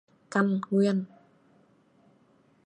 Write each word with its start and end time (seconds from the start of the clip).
căn 0.31 0.59
nguyên 0.69 1.05